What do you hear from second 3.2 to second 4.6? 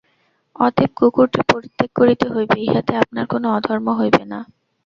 কোন অধর্ম হইবে না।